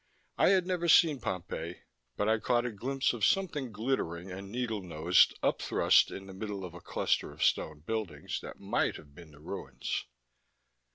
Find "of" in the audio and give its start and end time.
3.13-3.23, 6.65-6.73, 7.31-7.43